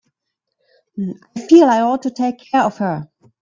[1.37, 3.07] I feel I ought to take care of her.